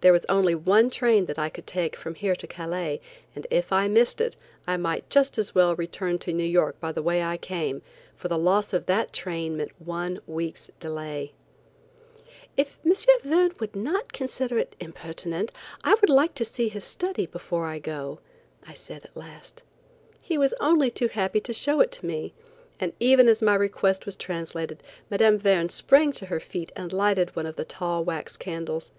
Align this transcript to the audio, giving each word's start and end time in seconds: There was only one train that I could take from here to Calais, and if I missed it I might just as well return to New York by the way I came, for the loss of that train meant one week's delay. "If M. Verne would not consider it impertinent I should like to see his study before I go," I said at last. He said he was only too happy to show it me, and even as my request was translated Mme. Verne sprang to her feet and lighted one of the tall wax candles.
There 0.00 0.10
was 0.12 0.24
only 0.26 0.54
one 0.54 0.88
train 0.88 1.26
that 1.26 1.38
I 1.38 1.50
could 1.50 1.66
take 1.66 1.96
from 1.96 2.14
here 2.14 2.34
to 2.36 2.46
Calais, 2.46 2.98
and 3.34 3.46
if 3.50 3.74
I 3.74 3.88
missed 3.88 4.22
it 4.22 4.34
I 4.66 4.78
might 4.78 5.10
just 5.10 5.36
as 5.36 5.54
well 5.54 5.76
return 5.76 6.18
to 6.20 6.32
New 6.32 6.46
York 6.46 6.80
by 6.80 6.92
the 6.92 7.02
way 7.02 7.22
I 7.22 7.36
came, 7.36 7.82
for 8.16 8.28
the 8.28 8.38
loss 8.38 8.72
of 8.72 8.86
that 8.86 9.12
train 9.12 9.54
meant 9.58 9.78
one 9.78 10.20
week's 10.26 10.70
delay. 10.80 11.34
"If 12.56 12.78
M. 12.86 12.94
Verne 13.22 13.52
would 13.60 13.76
not 13.76 14.14
consider 14.14 14.56
it 14.56 14.74
impertinent 14.80 15.52
I 15.84 15.94
should 15.96 16.08
like 16.08 16.32
to 16.36 16.46
see 16.46 16.70
his 16.70 16.84
study 16.84 17.26
before 17.26 17.66
I 17.66 17.78
go," 17.78 18.20
I 18.66 18.72
said 18.72 19.04
at 19.04 19.14
last. 19.14 19.60
He 20.14 20.20
said 20.22 20.22
he 20.22 20.38
was 20.38 20.54
only 20.58 20.90
too 20.90 21.08
happy 21.08 21.40
to 21.42 21.52
show 21.52 21.80
it 21.82 22.02
me, 22.02 22.32
and 22.80 22.94
even 22.98 23.28
as 23.28 23.42
my 23.42 23.54
request 23.54 24.06
was 24.06 24.16
translated 24.16 24.82
Mme. 25.10 25.36
Verne 25.36 25.68
sprang 25.68 26.12
to 26.12 26.24
her 26.32 26.40
feet 26.40 26.72
and 26.74 26.94
lighted 26.94 27.36
one 27.36 27.44
of 27.44 27.56
the 27.56 27.66
tall 27.66 28.02
wax 28.04 28.38
candles. 28.38 28.90